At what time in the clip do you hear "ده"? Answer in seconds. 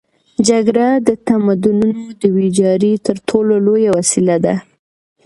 4.45-4.55